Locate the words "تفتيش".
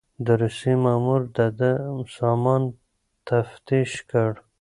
3.27-3.91